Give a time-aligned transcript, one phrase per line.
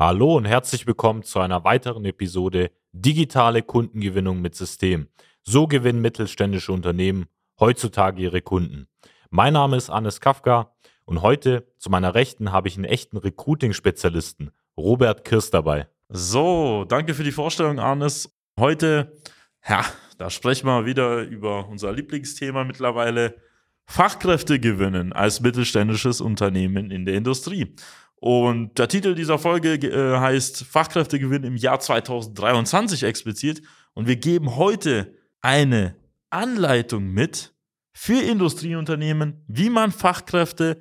[0.00, 5.08] Hallo und herzlich willkommen zu einer weiteren Episode Digitale Kundengewinnung mit System.
[5.42, 7.26] So gewinnen mittelständische Unternehmen
[7.58, 8.86] heutzutage ihre Kunden.
[9.30, 10.72] Mein Name ist Hannes Kafka
[11.04, 15.88] und heute zu meiner Rechten habe ich einen echten Recruiting-Spezialisten, Robert Kirst dabei.
[16.08, 18.32] So, danke für die Vorstellung, Arnes.
[18.56, 19.10] Heute,
[19.68, 19.84] ja,
[20.16, 23.34] da sprechen wir wieder über unser Lieblingsthema mittlerweile,
[23.90, 27.74] Fachkräfte gewinnen als mittelständisches Unternehmen in der Industrie.
[28.20, 33.62] Und der Titel dieser Folge äh, heißt Fachkräftegewinn im Jahr 2023 explizit.
[33.94, 35.94] Und wir geben heute eine
[36.30, 37.54] Anleitung mit
[37.92, 40.80] für Industrieunternehmen, wie man Fachkräfte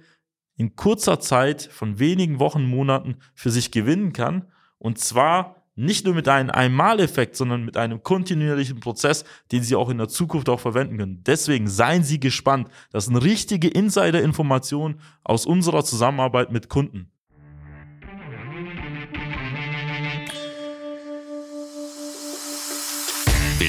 [0.55, 4.45] in kurzer Zeit von wenigen Wochen, Monaten für sich gewinnen kann.
[4.79, 9.90] Und zwar nicht nur mit einem Einmaleffekt, sondern mit einem kontinuierlichen Prozess, den Sie auch
[9.90, 11.23] in der Zukunft auch verwenden können.
[11.23, 12.70] Deswegen seien Sie gespannt.
[12.90, 17.12] Das sind richtige Insider-Informationen aus unserer Zusammenarbeit mit Kunden.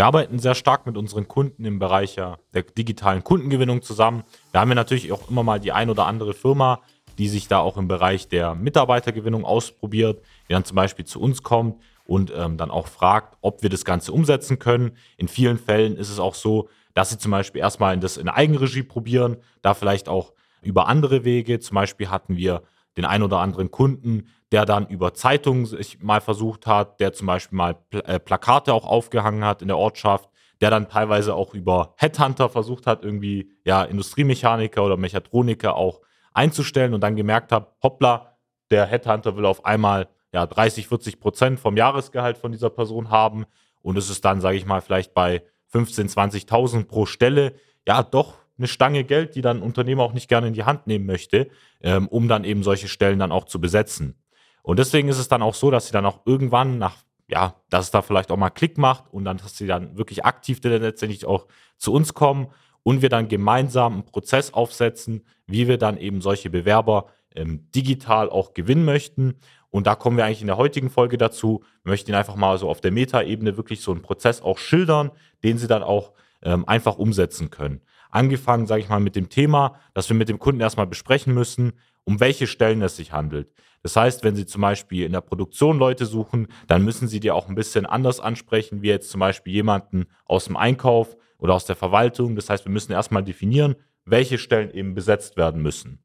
[0.00, 4.22] Wir arbeiten sehr stark mit unseren Kunden im Bereich der digitalen Kundengewinnung zusammen.
[4.50, 6.80] Da haben wir natürlich auch immer mal die ein oder andere Firma,
[7.18, 11.42] die sich da auch im Bereich der Mitarbeitergewinnung ausprobiert, die dann zum Beispiel zu uns
[11.42, 14.92] kommt und ähm, dann auch fragt, ob wir das Ganze umsetzen können.
[15.18, 18.84] In vielen Fällen ist es auch so, dass sie zum Beispiel erstmal das in Eigenregie
[18.84, 21.60] probieren, da vielleicht auch über andere Wege.
[21.60, 22.62] Zum Beispiel hatten wir
[22.96, 27.26] den ein oder anderen Kunden, der dann über Zeitungen sich mal versucht hat, der zum
[27.26, 30.28] Beispiel mal Pl äh, Plakate auch aufgehangen hat in der Ortschaft,
[30.60, 36.00] der dann teilweise auch über Headhunter versucht hat, irgendwie ja Industriemechaniker oder Mechatroniker auch
[36.32, 38.36] einzustellen und dann gemerkt hat, hoppla,
[38.70, 43.46] der Headhunter will auf einmal ja 30, 40 Prozent vom Jahresgehalt von dieser Person haben
[43.82, 47.54] und es ist dann, sage ich mal, vielleicht bei 15, 20.000 pro Stelle,
[47.86, 50.86] ja doch eine Stange Geld, die dann ein Unternehmer auch nicht gerne in die Hand
[50.86, 51.48] nehmen möchte,
[51.80, 54.19] ähm, um dann eben solche Stellen dann auch zu besetzen.
[54.62, 56.96] Und deswegen ist es dann auch so, dass sie dann auch irgendwann nach,
[57.28, 60.24] ja, dass es da vielleicht auch mal Klick macht und dann, dass sie dann wirklich
[60.24, 62.48] aktiv dann letztendlich auch zu uns kommen
[62.82, 68.28] und wir dann gemeinsam einen Prozess aufsetzen, wie wir dann eben solche Bewerber ähm, digital
[68.28, 69.36] auch gewinnen möchten.
[69.70, 71.62] Und da kommen wir eigentlich in der heutigen Folge dazu.
[71.84, 75.10] Wir möchten einfach mal so auf der Metaebene wirklich so einen Prozess auch schildern,
[75.44, 77.80] den sie dann auch ähm, einfach umsetzen können.
[78.10, 81.74] Angefangen, sage ich mal, mit dem Thema, dass wir mit dem Kunden erstmal besprechen müssen,
[82.04, 83.52] um welche Stellen es sich handelt.
[83.82, 87.30] Das heißt, wenn Sie zum Beispiel in der Produktion Leute suchen, dann müssen Sie die
[87.30, 91.64] auch ein bisschen anders ansprechen, wie jetzt zum Beispiel jemanden aus dem Einkauf oder aus
[91.64, 92.36] der Verwaltung.
[92.36, 96.02] Das heißt, wir müssen erstmal definieren, welche Stellen eben besetzt werden müssen.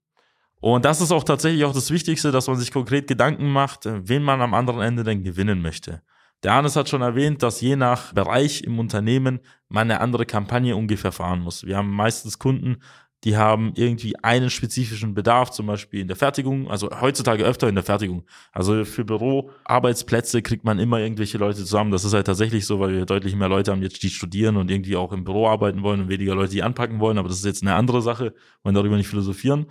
[0.62, 4.24] Und das ist auch tatsächlich auch das Wichtigste, dass man sich konkret Gedanken macht, wen
[4.24, 6.02] man am anderen Ende denn gewinnen möchte.
[6.44, 10.76] Der Hannes hat schon erwähnt, dass je nach Bereich im Unternehmen man eine andere Kampagne
[10.76, 11.66] ungefähr fahren muss.
[11.66, 12.78] Wir haben meistens Kunden,
[13.24, 17.76] die haben irgendwie einen spezifischen Bedarf, zum Beispiel in der Fertigung, also heutzutage öfter in
[17.76, 18.24] der Fertigung.
[18.52, 21.92] Also für Büroarbeitsplätze kriegt man immer irgendwelche Leute zusammen.
[21.92, 24.70] Das ist halt tatsächlich so, weil wir deutlich mehr Leute haben jetzt, die studieren und
[24.70, 27.18] irgendwie auch im Büro arbeiten wollen und weniger Leute, die anpacken wollen.
[27.18, 29.66] Aber das ist jetzt eine andere Sache, wollen darüber nicht philosophieren.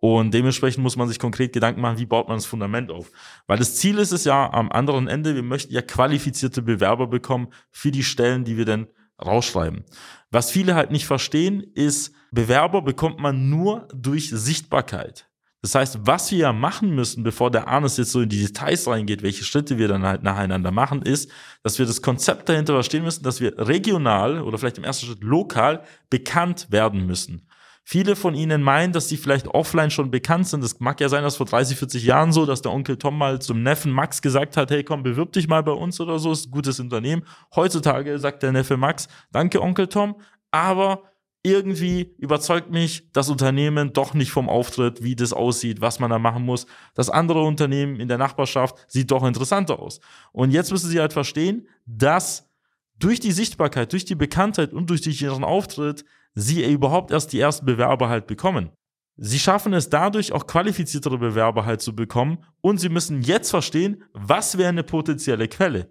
[0.00, 3.10] Und dementsprechend muss man sich konkret Gedanken machen, wie baut man das Fundament auf.
[3.46, 7.48] Weil das Ziel ist es ja am anderen Ende, wir möchten ja qualifizierte Bewerber bekommen
[7.70, 8.86] für die Stellen, die wir denn
[9.24, 9.84] rausschreiben.
[10.30, 15.28] Was viele halt nicht verstehen, ist, Bewerber bekommt man nur durch Sichtbarkeit.
[15.60, 18.86] Das heißt, was wir ja machen müssen, bevor der Arnes jetzt so in die Details
[18.86, 21.30] reingeht, welche Schritte wir dann halt nacheinander machen, ist,
[21.64, 25.22] dass wir das Konzept dahinter verstehen müssen, dass wir regional oder vielleicht im ersten Schritt
[25.24, 27.47] lokal bekannt werden müssen.
[27.90, 30.62] Viele von Ihnen meinen, dass sie vielleicht offline schon bekannt sind.
[30.62, 33.40] Es mag ja sein, dass vor 30, 40 Jahren so, dass der Onkel Tom mal
[33.40, 36.48] zum Neffen Max gesagt hat, hey komm, bewirb dich mal bei uns oder so, ist
[36.48, 37.22] ein gutes Unternehmen.
[37.56, 40.20] Heutzutage sagt der Neffe Max, danke Onkel Tom,
[40.50, 41.04] aber
[41.42, 46.18] irgendwie überzeugt mich das Unternehmen doch nicht vom Auftritt, wie das aussieht, was man da
[46.18, 46.66] machen muss.
[46.92, 50.00] Das andere Unternehmen in der Nachbarschaft sieht doch interessanter aus.
[50.32, 52.50] Und jetzt müssen Sie halt verstehen, dass
[52.98, 56.04] durch die Sichtbarkeit, durch die Bekanntheit und durch ihren Auftritt
[56.40, 58.70] Sie überhaupt erst die ersten Bewerber halt bekommen.
[59.16, 64.04] Sie schaffen es dadurch auch qualifiziertere Bewerber halt zu bekommen und Sie müssen jetzt verstehen,
[64.12, 65.90] was wäre eine potenzielle Quelle.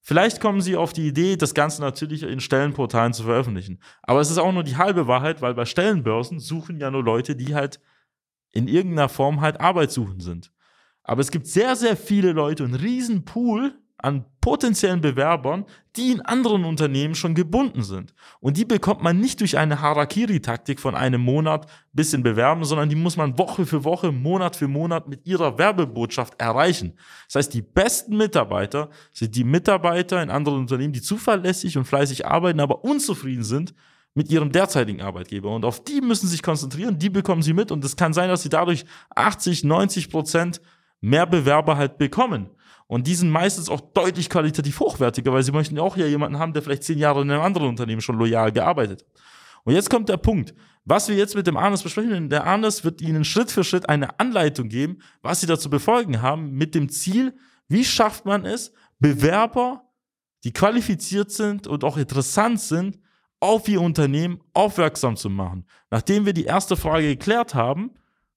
[0.00, 3.78] Vielleicht kommen Sie auf die Idee, das Ganze natürlich in Stellenportalen zu veröffentlichen.
[4.02, 7.36] Aber es ist auch nur die halbe Wahrheit, weil bei Stellenbörsen suchen ja nur Leute,
[7.36, 7.78] die halt
[8.50, 10.52] in irgendeiner Form halt arbeitssuchend sind.
[11.04, 15.64] Aber es gibt sehr, sehr viele Leute, einen riesen Pool an potenziellen Bewerbern,
[15.96, 18.14] die in anderen Unternehmen schon gebunden sind.
[18.40, 22.96] Und die bekommt man nicht durch eine Harakiri-Taktik von einem Monat bisschen bewerben, sondern die
[22.96, 26.92] muss man Woche für Woche, Monat für Monat mit ihrer Werbebotschaft erreichen.
[27.26, 32.26] Das heißt, die besten Mitarbeiter sind die Mitarbeiter in anderen Unternehmen, die zuverlässig und fleißig
[32.26, 33.74] arbeiten, aber unzufrieden sind
[34.16, 35.54] mit ihrem derzeitigen Arbeitgeber.
[35.54, 37.70] Und auf die müssen sie sich konzentrieren, die bekommen sie mit.
[37.70, 38.84] Und es kann sein, dass sie dadurch
[39.14, 40.60] 80, 90 Prozent
[41.00, 42.50] mehr Bewerber halt bekommen.
[42.88, 46.38] Und die sind meistens auch deutlich qualitativ hochwertiger, weil sie möchten ja auch ja jemanden
[46.38, 49.22] haben, der vielleicht zehn Jahre in einem anderen Unternehmen schon loyal gearbeitet hat.
[49.64, 50.54] Und jetzt kommt der Punkt.
[50.84, 54.20] Was wir jetzt mit dem Arnes besprechen, der Arnes wird Ihnen Schritt für Schritt eine
[54.20, 57.34] Anleitung geben, was Sie da zu befolgen haben, mit dem Ziel,
[57.66, 59.82] wie schafft man es, Bewerber,
[60.44, 63.00] die qualifiziert sind und auch interessant sind,
[63.40, 65.66] auf Ihr Unternehmen aufmerksam zu machen.
[65.90, 67.90] Nachdem wir die erste Frage geklärt haben,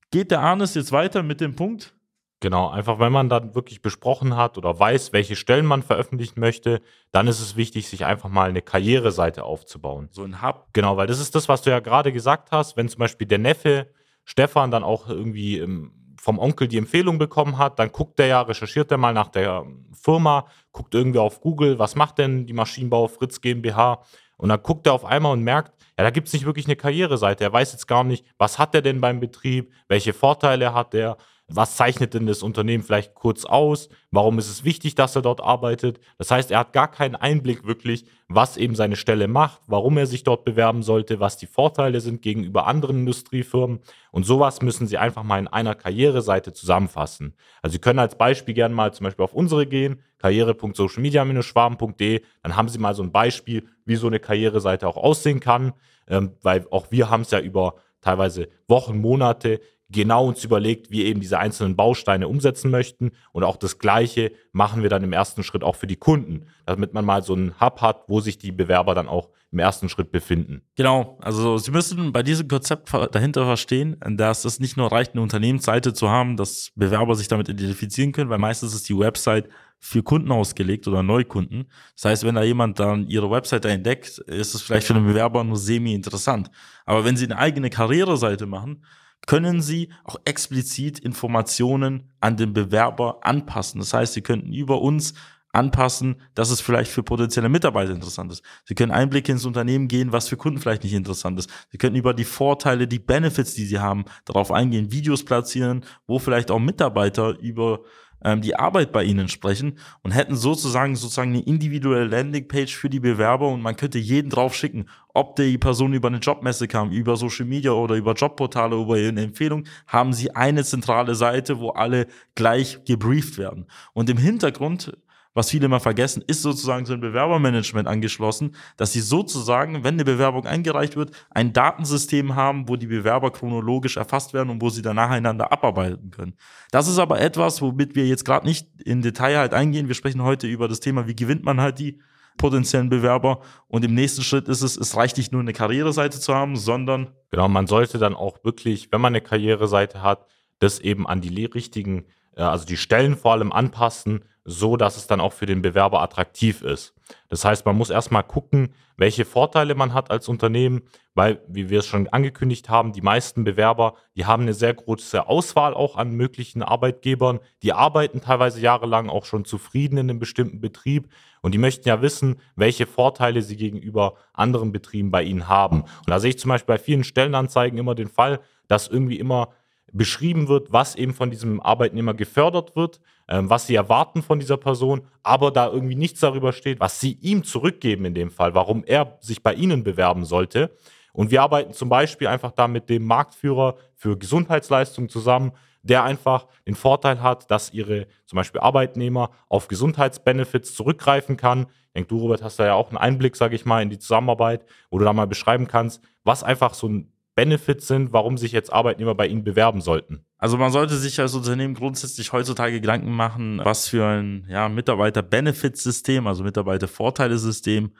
[0.10, 1.94] geht der Arnes jetzt weiter mit dem Punkt,
[2.42, 6.82] Genau, einfach wenn man dann wirklich besprochen hat oder weiß, welche Stellen man veröffentlichen möchte,
[7.12, 10.08] dann ist es wichtig, sich einfach mal eine Karriereseite aufzubauen.
[10.12, 10.68] So ein Hub.
[10.72, 13.40] Genau, weil das ist das, was du ja gerade gesagt hast, wenn zum Beispiel der
[13.40, 13.90] Neffe
[14.24, 15.92] Stefan dann auch irgendwie ähm,
[16.22, 19.66] vom Onkel die Empfehlung bekommen hat, dann guckt der ja, recherchiert er mal nach der
[19.92, 24.04] Firma, guckt irgendwie auf Google, was macht denn die Maschinenbau Fritz GmbH
[24.38, 26.78] und dann guckt er auf einmal und merkt, ja, da gibt es nicht wirklich eine
[26.78, 27.44] Karriereseite.
[27.44, 31.18] Er weiß jetzt gar nicht, was hat er denn beim Betrieb, welche Vorteile hat er
[31.52, 33.90] was zeichnet denn das Unternehmen vielleicht kurz aus?
[34.12, 36.00] Warum ist es wichtig, dass er dort arbeitet?
[36.18, 40.06] Das heißt, er hat gar keinen Einblick wirklich, was eben seine Stelle macht, warum er
[40.06, 43.80] sich dort bewerben sollte, was die Vorteile sind gegenüber anderen Industriefirmen.
[44.12, 47.34] Und sowas müssen Sie einfach mal in einer Karriereseite zusammenfassen.
[47.62, 52.22] Also Sie können als Beispiel gerne mal zum Beispiel auf unsere gehen, karriere.socialmedia-schwaben.de.
[52.44, 55.74] Dann haben Sie mal so ein Beispiel, wie so eine Karriereseite auch aussehen kann,
[56.08, 59.60] ähm, weil auch wir haben es ja über teilweise Wochen, Monate
[59.92, 63.12] genau uns überlegt, wie eben diese einzelnen Bausteine umsetzen möchten.
[63.32, 66.94] Und auch das Gleiche machen wir dann im ersten Schritt auch für die Kunden, damit
[66.94, 70.12] man mal so einen Hub hat, wo sich die Bewerber dann auch im ersten Schritt
[70.12, 70.62] befinden.
[70.76, 75.24] Genau, also Sie müssen bei diesem Konzept dahinter verstehen, dass es nicht nur reicht, eine
[75.24, 79.50] Unternehmensseite zu haben, dass Bewerber sich damit identifizieren können, weil meistens ist die Website
[79.80, 81.68] für Kunden ausgelegt oder Neukunden.
[81.96, 85.44] Das heißt, wenn da jemand dann ihre Webseite entdeckt, ist es vielleicht für den Bewerber
[85.44, 86.52] nur semi-interessant.
[86.86, 88.84] Aber wenn Sie eine eigene Karriereseite machen,
[89.30, 93.80] können Sie auch explizit Informationen an den Bewerber anpassen.
[93.80, 95.14] Das heißt, Sie könnten über uns
[95.52, 98.44] anpassen, dass es vielleicht für potenzielle Mitarbeiter interessant ist.
[98.66, 101.48] Sie können Einblicke ins Unternehmen gehen, was für Kunden vielleicht nicht interessant ist.
[101.72, 106.18] Sie können über die Vorteile, die Benefits, die sie haben, darauf eingehen, Videos platzieren, wo
[106.18, 107.82] vielleicht auch Mitarbeiter über
[108.24, 113.00] ähm, die Arbeit bei ihnen sprechen und hätten sozusagen sozusagen eine individuelle Landingpage für die
[113.00, 117.18] Bewerber und man könnte jeden drauf schicken, ob die Person über eine Jobmesse kam, über
[117.18, 122.08] Social Media oder über Jobportale, über eine Empfehlung, haben sie eine zentrale Seite, wo alle
[122.36, 123.66] gleich gebrieft werden.
[123.94, 124.94] Und im Hintergrund
[125.40, 130.04] was viele mal vergessen, ist sozusagen so ein Bewerbermanagement angeschlossen, dass sie sozusagen, wenn eine
[130.04, 134.82] Bewerbung eingereicht wird, ein Datensystem haben, wo die Bewerber chronologisch erfasst werden und wo sie
[134.82, 136.34] dann nacheinander abarbeiten können.
[136.72, 139.88] Das ist aber etwas, womit wir jetzt gerade nicht in Detail halt eingehen.
[139.88, 142.02] Wir sprechen heute über das Thema, wie gewinnt man halt die
[142.36, 143.40] potenziellen Bewerber.
[143.70, 147.12] Und im nächsten Schritt ist es, es reicht nicht nur eine Karriereseite zu haben, sondern.
[147.32, 150.26] Genau, man sollte dann auch wirklich, wenn man eine Karriereseite hat,
[150.60, 155.08] das eben an die richtigen, äh, also die Stellen vor allem anpassen, so dass es
[155.08, 156.94] dann auch für den Bewerber attraktiv ist.
[157.28, 160.82] Das heißt, man muss erstmal gucken, welche Vorteile man hat als Unternehmen,
[161.14, 165.28] weil, wie wir es schon angekündigt haben, die meisten Bewerber, die haben eine sehr große
[165.28, 167.40] Auswahl auch an möglichen Arbeitgebern.
[167.62, 171.10] Die arbeiten teilweise jahrelang auch schon zufrieden in einem bestimmten Betrieb
[171.42, 175.82] und die möchten ja wissen, welche Vorteile sie gegenüber anderen Betrieben bei ihnen haben.
[175.82, 179.50] Und da sehe ich zum Beispiel bei vielen Stellenanzeigen immer den Fall, dass irgendwie immer
[179.92, 184.58] beschrieben wird, was eben von diesem Arbeitnehmer gefördert wird, ähm, was sie erwarten von dieser
[184.58, 188.84] Person, aber da irgendwie nichts darüber steht, was sie ihm zurückgeben in dem Fall, warum
[188.84, 190.76] er sich bei ihnen bewerben sollte.
[191.14, 195.52] Und wir arbeiten zum Beispiel einfach da mit dem Marktführer für Gesundheitsleistungen zusammen,
[195.84, 201.68] der einfach den Vorteil hat, dass ihre zum Beispiel Arbeitnehmer auf Gesundheitsbenefits zurückgreifen kann.
[201.88, 204.00] Ich denke, du, Robert, hast da ja auch einen Einblick, sage ich mal, in die
[204.00, 208.52] Zusammenarbeit, wo du da mal beschreiben kannst, was einfach so ein Benefits sind, warum sich
[208.52, 210.26] jetzt Arbeitnehmer bei Ihnen bewerben sollten?
[210.38, 216.28] Also man sollte sich als Unternehmen grundsätzlich heutzutage Gedanken machen, was für ein ja, Mitarbeiter-Benefits-System,
[216.28, 217.94] also Mitarbeiter-Vorteile-System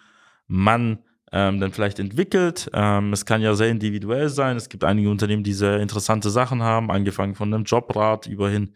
[0.48, 1.00] man
[1.32, 2.70] ähm, dann vielleicht entwickelt.
[2.74, 4.58] Ähm, es kann ja sehr individuell sein.
[4.58, 8.74] Es gibt einige Unternehmen, die sehr interessante Sachen haben, angefangen von einem Jobrat über hin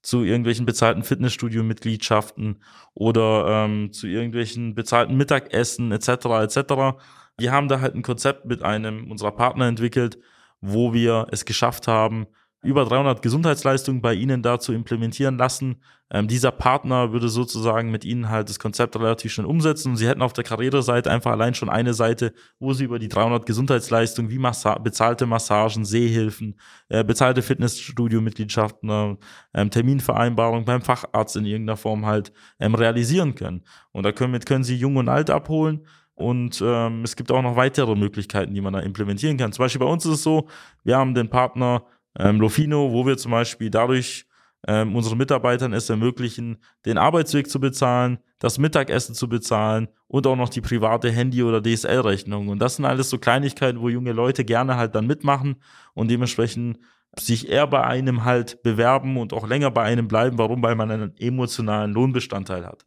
[0.00, 2.62] zu irgendwelchen bezahlten Fitnessstudio-Mitgliedschaften
[2.94, 6.08] oder ähm, zu irgendwelchen bezahlten Mittagessen etc.
[6.08, 6.96] etc.
[7.38, 10.18] Wir haben da halt ein Konzept mit einem unserer Partner entwickelt,
[10.60, 12.26] wo wir es geschafft haben,
[12.62, 15.80] über 300 Gesundheitsleistungen bei Ihnen da zu implementieren lassen.
[16.10, 19.90] Ähm, dieser Partner würde sozusagen mit Ihnen halt das Konzept relativ schnell umsetzen.
[19.90, 23.06] Und Sie hätten auf der Karriereseite einfach allein schon eine Seite, wo Sie über die
[23.06, 29.18] 300 Gesundheitsleistungen wie Massa bezahlte Massagen, Sehhilfen, äh, bezahlte Fitnessstudio-Mitgliedschaften,
[29.52, 33.62] äh, Terminvereinbarung beim Facharzt in irgendeiner Form halt ähm, realisieren können.
[33.92, 35.86] Und da können, können Sie Jung und Alt abholen
[36.18, 39.52] und ähm, es gibt auch noch weitere Möglichkeiten, die man da implementieren kann.
[39.52, 40.48] Zum Beispiel bei uns ist es so,
[40.84, 41.84] wir haben den Partner
[42.18, 44.26] ähm, Lofino, wo wir zum Beispiel dadurch
[44.66, 50.36] ähm, unseren Mitarbeitern es ermöglichen, den Arbeitsweg zu bezahlen, das Mittagessen zu bezahlen und auch
[50.36, 52.48] noch die private Handy- oder DSL-Rechnung.
[52.48, 55.56] Und das sind alles so Kleinigkeiten, wo junge Leute gerne halt dann mitmachen
[55.94, 56.78] und dementsprechend
[57.16, 60.38] sich eher bei einem halt bewerben und auch länger bei einem bleiben.
[60.38, 60.62] Warum?
[60.62, 62.84] Weil man einen emotionalen Lohnbestandteil hat.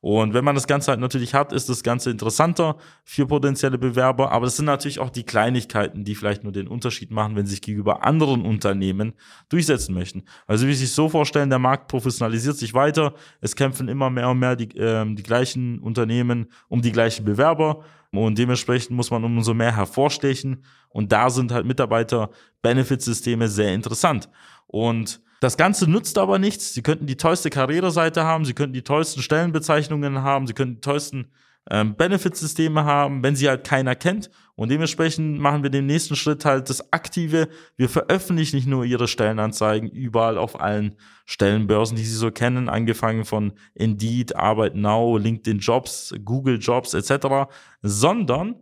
[0.00, 4.32] Und wenn man das Ganze halt natürlich hat, ist das Ganze interessanter für potenzielle Bewerber.
[4.32, 7.52] Aber es sind natürlich auch die Kleinigkeiten, die vielleicht nur den Unterschied machen, wenn sie
[7.52, 9.12] sich gegenüber anderen Unternehmen
[9.50, 10.22] durchsetzen möchten.
[10.46, 13.14] Also wie Sie sich so vorstellen, der Markt professionalisiert sich weiter.
[13.42, 17.84] Es kämpfen immer mehr und mehr die, äh, die gleichen Unternehmen um die gleichen Bewerber.
[18.10, 20.64] Und dementsprechend muss man umso mehr hervorstechen.
[20.88, 24.30] Und da sind halt Mitarbeiter-Benefit-Systeme sehr interessant.
[24.66, 26.74] Und das Ganze nützt aber nichts.
[26.74, 30.80] Sie könnten die tollste Karriereseite haben, sie könnten die tollsten Stellenbezeichnungen haben, sie könnten die
[30.82, 31.32] tollsten
[31.70, 34.30] ähm, Benefitsysteme haben, wenn sie halt keiner kennt.
[34.54, 37.48] Und dementsprechend machen wir den nächsten Schritt halt das Aktive.
[37.76, 43.24] Wir veröffentlichen nicht nur ihre Stellenanzeigen überall auf allen Stellenbörsen, die sie so kennen, angefangen
[43.24, 48.56] von Indeed, Arbeit Now, LinkedIn Jobs, Google Jobs etc., sondern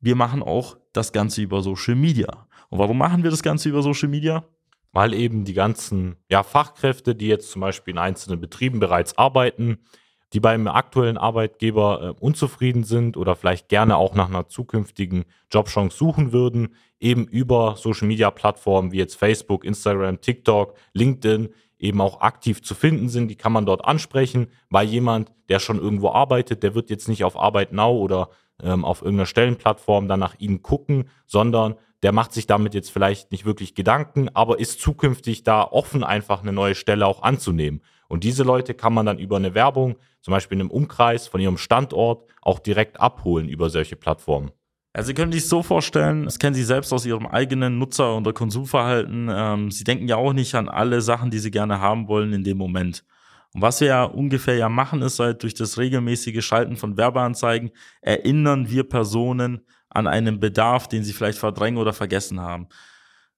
[0.00, 2.48] wir machen auch das Ganze über Social Media.
[2.70, 4.44] Und warum machen wir das Ganze über Social Media?
[4.94, 9.78] Weil eben die ganzen ja, Fachkräfte, die jetzt zum Beispiel in einzelnen Betrieben bereits arbeiten,
[10.32, 15.96] die beim aktuellen Arbeitgeber äh, unzufrieden sind oder vielleicht gerne auch nach einer zukünftigen Jobchance
[15.96, 22.74] suchen würden, eben über Social-Media-Plattformen wie jetzt Facebook, Instagram, TikTok, LinkedIn eben auch aktiv zu
[22.74, 23.28] finden sind.
[23.28, 27.24] Die kann man dort ansprechen, weil jemand, der schon irgendwo arbeitet, der wird jetzt nicht
[27.24, 28.30] auf Arbeit Now oder
[28.62, 33.32] ähm, auf irgendeiner Stellenplattform dann nach ihnen gucken, sondern der macht sich damit jetzt vielleicht
[33.32, 37.80] nicht wirklich Gedanken, aber ist zukünftig da offen, einfach eine neue Stelle auch anzunehmen.
[38.08, 41.40] Und diese Leute kann man dann über eine Werbung, zum Beispiel in einem Umkreis von
[41.40, 44.50] ihrem Standort, auch direkt abholen über solche Plattformen.
[44.92, 48.34] Also Sie können sich so vorstellen, das kennen Sie selbst aus Ihrem eigenen Nutzer- oder
[48.34, 49.30] Konsumverhalten.
[49.32, 52.44] Ähm, Sie denken ja auch nicht an alle Sachen, die Sie gerne haben wollen in
[52.44, 53.02] dem Moment.
[53.54, 57.70] Und was wir ja ungefähr ja machen, ist halt durch das regelmäßige Schalten von Werbeanzeigen
[58.02, 59.64] erinnern wir Personen
[59.94, 62.68] an einen Bedarf, den sie vielleicht verdrängen oder vergessen haben.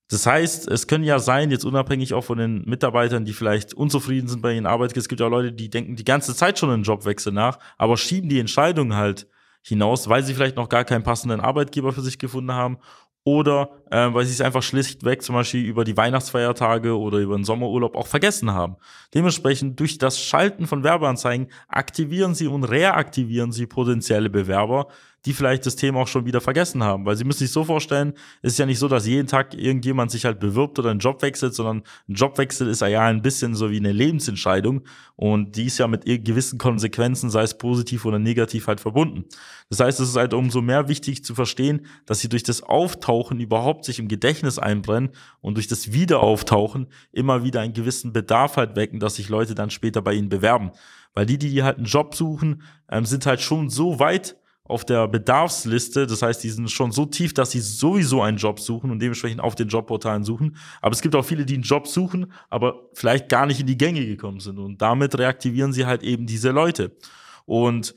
[0.08, 4.28] Das heißt, es können ja sein, jetzt unabhängig auch von den Mitarbeitern, die vielleicht unzufrieden
[4.28, 6.84] sind bei ihren Arbeitgebern, es gibt ja Leute, die denken die ganze Zeit schon einen
[6.84, 9.26] Jobwechsel nach, aber schieben die Entscheidung halt
[9.62, 12.78] hinaus, weil sie vielleicht noch gar keinen passenden Arbeitgeber für sich gefunden haben
[13.26, 17.44] oder äh, weil sie es einfach schlichtweg zum Beispiel über die Weihnachtsfeiertage oder über den
[17.44, 18.76] Sommerurlaub auch vergessen haben.
[19.12, 24.86] Dementsprechend durch das Schalten von Werbeanzeigen aktivieren sie und reaktivieren sie potenzielle Bewerber,
[25.26, 27.04] die vielleicht das Thema auch schon wieder vergessen haben.
[27.04, 30.12] Weil sie müssen sich so vorstellen, es ist ja nicht so, dass jeden Tag irgendjemand
[30.12, 33.70] sich halt bewirbt oder einen Job wechselt, sondern ein Jobwechsel ist ja ein bisschen so
[33.70, 34.82] wie eine Lebensentscheidung
[35.16, 39.24] und die ist ja mit gewissen Konsequenzen, sei es positiv oder negativ, halt verbunden.
[39.68, 43.40] Das heißt, es ist halt umso mehr wichtig zu verstehen, dass sie durch das Auftauchen
[43.40, 48.76] überhaupt sich im Gedächtnis einbrennen und durch das Wiederauftauchen immer wieder einen gewissen Bedarf halt
[48.76, 50.70] wecken, dass sich Leute dann später bei ihnen bewerben.
[51.14, 54.36] Weil die, die halt einen Job suchen, ähm, sind halt schon so weit
[54.68, 56.06] auf der Bedarfsliste.
[56.06, 59.40] Das heißt, die sind schon so tief, dass sie sowieso einen Job suchen und dementsprechend
[59.40, 60.56] auf den Jobportalen suchen.
[60.80, 63.78] Aber es gibt auch viele, die einen Job suchen, aber vielleicht gar nicht in die
[63.78, 64.58] Gänge gekommen sind.
[64.58, 66.96] Und damit reaktivieren sie halt eben diese Leute.
[67.44, 67.94] Und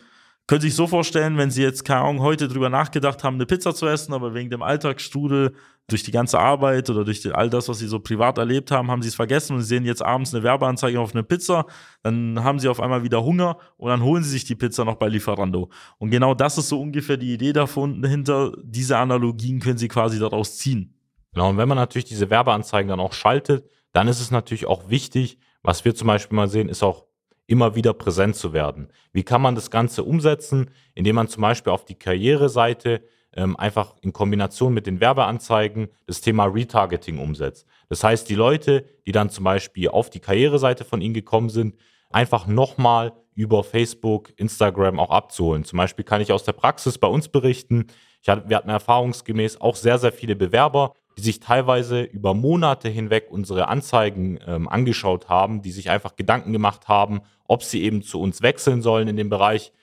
[0.50, 3.75] können sich so vorstellen, wenn Sie jetzt, keine Ahnung, heute drüber nachgedacht haben, eine Pizza
[3.75, 5.53] zu essen, aber wegen dem Alltagsstrudel,
[5.88, 9.03] durch die ganze Arbeit oder durch all das, was Sie so privat erlebt haben, haben
[9.03, 11.68] Sie es vergessen und Sie sehen jetzt abends eine Werbeanzeige auf eine Pizza,
[12.01, 14.96] dann haben Sie auf einmal wieder Hunger und dann holen Sie sich die Pizza noch
[14.96, 15.70] bei Lieferando.
[16.00, 20.18] Und genau das ist so ungefähr die Idee davon, hinter diese Analogien können Sie quasi
[20.18, 20.96] daraus ziehen.
[21.32, 24.89] Genau, und wenn man natürlich diese Werbeanzeigen dann auch schaltet, dann ist es natürlich auch
[24.89, 27.06] wichtig, was wir zum Beispiel mal sehen, ist auch
[27.50, 28.89] immer wieder präsent zu werden.
[29.12, 33.01] Wie kann man das Ganze umsetzen, indem man zum Beispiel auf die Karriereseite
[33.34, 37.65] ähm, einfach in Kombination mit den Werbeanzeigen das Thema Retargeting umsetzt.
[37.88, 41.75] Das heißt, die Leute, die dann zum Beispiel auf die Karriereseite von Ihnen gekommen sind,
[42.10, 45.63] einfach nochmal über Facebook, Instagram auch abzuholen.
[45.63, 47.88] Zum Beispiel kann ich aus der Praxis bei uns berichten.
[48.27, 53.27] Hatte, wir hatten erfahrungsgemäß auch sehr, sehr viele Bewerber, die sich teilweise über Monate hinweg
[53.29, 58.22] unsere Anzeigen ähm, angeschaut haben, die sich einfach Gedanken gemacht haben, ob sie eben zu
[58.22, 59.74] uns wechseln sollen in dem Bereich.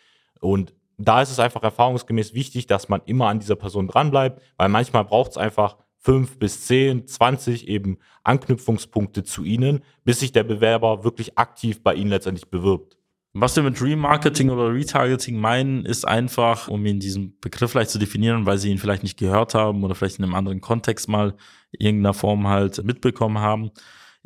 [0.40, 4.70] Und da ist es einfach erfahrungsgemäß wichtig, dass man immer an dieser Person dranbleibt, weil
[4.70, 10.44] manchmal braucht es einfach fünf bis zehn, zwanzig eben Anknüpfungspunkte zu Ihnen, bis sich der
[10.44, 12.96] Bewerber wirklich aktiv bei Ihnen letztendlich bewirbt.
[13.32, 17.98] Was wir mit Remarketing oder Retargeting meinen, ist einfach, um Ihnen diesen Begriff vielleicht zu
[17.98, 21.34] definieren, weil Sie ihn vielleicht nicht gehört haben oder vielleicht in einem anderen Kontext mal
[21.72, 23.72] in irgendeiner Form halt mitbekommen haben,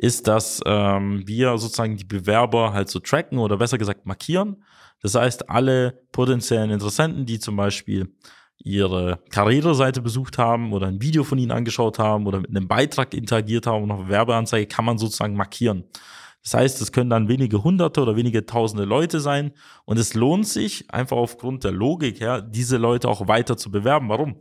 [0.00, 4.64] ist, dass ähm, wir sozusagen die Bewerber halt so tracken oder besser gesagt markieren.
[5.02, 8.14] Das heißt, alle potenziellen Interessenten, die zum Beispiel
[8.57, 13.12] ihre Karriereseite besucht haben oder ein Video von ihnen angeschaut haben oder mit einem Beitrag
[13.12, 15.85] interagiert haben und auf Werbeanzeige, kann man sozusagen markieren.
[16.42, 19.52] Das heißt, es können dann wenige hunderte oder wenige tausende Leute sein
[19.85, 24.09] und es lohnt sich einfach aufgrund der Logik her, diese Leute auch weiter zu bewerben.
[24.09, 24.37] Warum?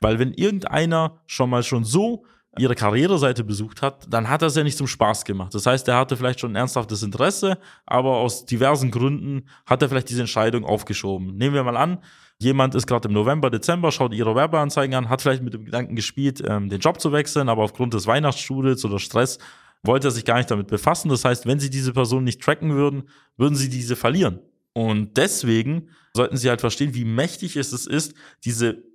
[0.00, 2.24] Weil wenn irgendeiner schon mal schon so
[2.58, 5.54] ihre Karriereseite besucht hat, dann hat er es ja nicht zum Spaß gemacht.
[5.54, 9.88] Das heißt, er hatte vielleicht schon ein ernsthaftes Interesse, aber aus diversen Gründen hat er
[9.88, 11.36] vielleicht diese Entscheidung aufgeschoben.
[11.36, 11.98] Nehmen wir mal an,
[12.38, 15.94] jemand ist gerade im November, Dezember, schaut ihre Werbeanzeigen an, hat vielleicht mit dem Gedanken
[15.94, 19.38] gespielt, ähm, den Job zu wechseln, aber aufgrund des Weihnachtsstudels oder Stress
[19.82, 21.08] wollte er sich gar nicht damit befassen.
[21.08, 23.04] Das heißt, wenn Sie diese Person nicht tracken würden,
[23.36, 24.40] würden Sie diese verlieren.
[24.72, 28.14] Und deswegen sollten Sie halt verstehen, wie mächtig es ist,
[28.44, 28.89] diese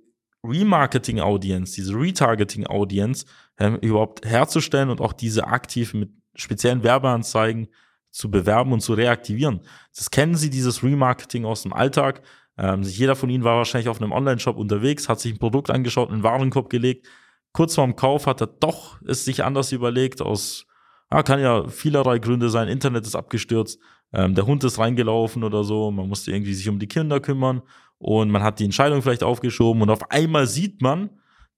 [0.48, 3.26] Remarketing-Audience, diese Retargeting-Audience
[3.58, 7.68] ähm, überhaupt herzustellen und auch diese aktiv mit speziellen Werbeanzeigen
[8.10, 9.60] zu bewerben und zu reaktivieren.
[9.94, 12.22] Das kennen Sie, dieses Remarketing aus dem Alltag.
[12.58, 16.10] Ähm, jeder von Ihnen war wahrscheinlich auf einem Online-Shop unterwegs, hat sich ein Produkt angeschaut,
[16.10, 17.06] einen Warenkorb gelegt.
[17.52, 20.65] Kurz vorm Kauf hat er doch es sich anders überlegt aus
[21.12, 22.68] ja, kann ja vielerlei Gründe sein.
[22.68, 23.78] Internet ist abgestürzt,
[24.12, 25.90] ähm, der Hund ist reingelaufen oder so.
[25.90, 27.62] Man musste irgendwie sich um die Kinder kümmern
[27.98, 31.10] und man hat die Entscheidung vielleicht aufgeschoben und auf einmal sieht man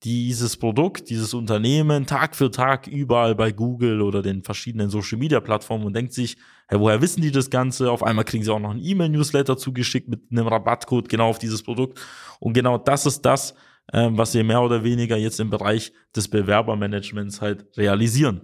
[0.04, 5.40] dieses Produkt, dieses Unternehmen Tag für Tag überall bei Google oder den verschiedenen Social Media
[5.40, 6.36] Plattformen und denkt sich,
[6.68, 7.90] hey, woher wissen die das Ganze?
[7.90, 11.64] Auf einmal kriegen sie auch noch einen E-Mail-Newsletter zugeschickt mit einem Rabattcode genau auf dieses
[11.64, 12.00] Produkt.
[12.38, 13.54] Und genau das ist das,
[13.92, 18.42] ähm, was wir mehr oder weniger jetzt im Bereich des Bewerbermanagements halt realisieren.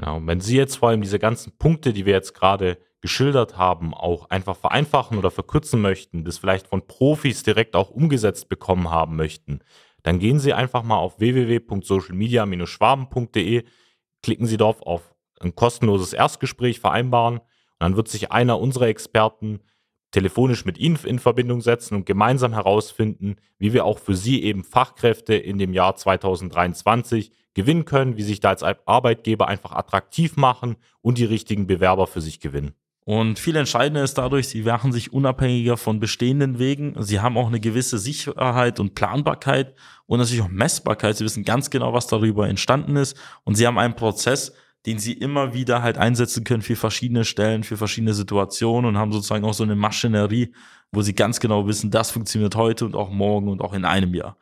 [0.00, 3.56] Ja, und wenn Sie jetzt vor allem diese ganzen Punkte, die wir jetzt gerade geschildert
[3.56, 8.90] haben, auch einfach vereinfachen oder verkürzen möchten, das vielleicht von Profis direkt auch umgesetzt bekommen
[8.90, 9.60] haben möchten,
[10.02, 13.64] dann gehen Sie einfach mal auf www.socialmedia-schwaben.de,
[14.22, 17.44] klicken Sie dort auf ein kostenloses Erstgespräch vereinbaren und
[17.78, 19.60] dann wird sich einer unserer Experten
[20.10, 24.64] telefonisch mit Ihnen in Verbindung setzen und gemeinsam herausfinden, wie wir auch für Sie eben
[24.64, 30.76] Fachkräfte in dem Jahr 2023 gewinnen können, wie sich da als Arbeitgeber einfach attraktiv machen
[31.00, 32.74] und die richtigen Bewerber für sich gewinnen.
[33.08, 37.00] Und viel entscheidender ist dadurch, sie machen sich unabhängiger von bestehenden Wegen.
[37.00, 39.74] Sie haben auch eine gewisse Sicherheit und Planbarkeit
[40.06, 41.16] und natürlich auch Messbarkeit.
[41.16, 43.16] Sie wissen ganz genau, was darüber entstanden ist.
[43.44, 44.54] Und sie haben einen Prozess,
[44.86, 49.12] den sie immer wieder halt einsetzen können für verschiedene Stellen, für verschiedene Situationen und haben
[49.12, 50.54] sozusagen auch so eine Maschinerie,
[50.92, 54.14] wo sie ganz genau wissen, das funktioniert heute und auch morgen und auch in einem
[54.14, 54.36] Jahr.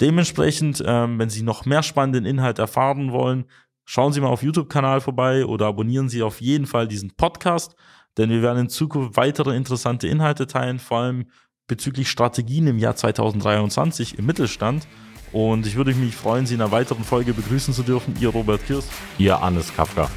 [0.00, 3.44] Dementsprechend, ähm, wenn Sie noch mehr spannenden Inhalt erfahren wollen,
[3.84, 7.76] schauen Sie mal auf YouTube-Kanal vorbei oder abonnieren Sie auf jeden Fall diesen Podcast,
[8.18, 11.26] denn wir werden in Zukunft weitere interessante Inhalte teilen, vor allem
[11.68, 14.86] bezüglich Strategien im Jahr 2023 im Mittelstand.
[15.32, 18.14] Und ich würde mich freuen, Sie in einer weiteren Folge begrüßen zu dürfen.
[18.20, 18.88] Ihr Robert Kirst.
[19.18, 20.10] Ihr Hannes Kafka.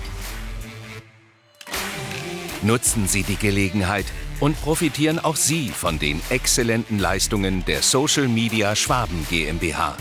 [2.61, 4.05] Nutzen Sie die Gelegenheit
[4.39, 9.95] und profitieren auch Sie von den exzellenten Leistungen der Social Media Schwaben GmbH.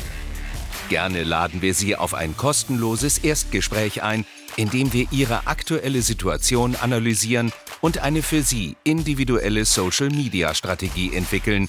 [0.88, 4.24] Gerne laden wir Sie auf ein kostenloses Erstgespräch ein,
[4.56, 11.14] in dem wir Ihre aktuelle Situation analysieren und eine für Sie individuelle Social Media Strategie
[11.14, 11.68] entwickeln,